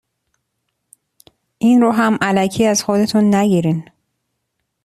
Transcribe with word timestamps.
این 1.57 1.81
رو 1.81 1.91
هم 1.91 2.17
الکی 2.21 2.65
از 2.65 2.83
خودتون 2.83 3.35
نگیرین. 3.35 3.89